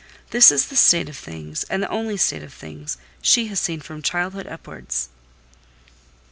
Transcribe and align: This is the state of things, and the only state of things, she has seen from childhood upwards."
This 0.31 0.51
is 0.51 0.65
the 0.65 0.75
state 0.75 1.09
of 1.09 1.15
things, 1.15 1.63
and 1.65 1.83
the 1.83 1.89
only 1.89 2.17
state 2.17 2.41
of 2.41 2.51
things, 2.51 2.97
she 3.21 3.45
has 3.49 3.59
seen 3.59 3.81
from 3.81 4.01
childhood 4.01 4.47
upwards." 4.47 5.09